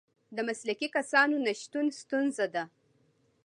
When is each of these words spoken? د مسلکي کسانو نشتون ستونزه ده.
د 0.35 0.37
مسلکي 0.47 0.87
کسانو 0.95 1.35
نشتون 1.45 1.85
ستونزه 1.99 2.45
ده. 2.53 2.63